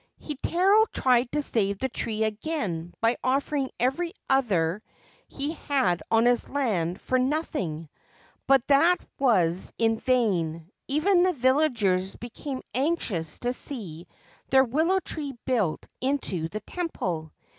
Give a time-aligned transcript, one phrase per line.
[0.19, 4.81] Heitaro tried to save the tree again by offering every other
[5.27, 7.87] he had on his land for nothing;
[8.47, 10.71] but that was in vain.
[10.87, 14.07] Even the villagers became anxious to see
[14.49, 17.31] their willow tree built into the temple.